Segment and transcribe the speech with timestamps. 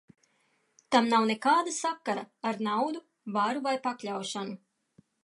[0.95, 3.03] Tam nav nekāda sakara ar naudu,
[3.37, 4.57] varu vai pakļaušanu.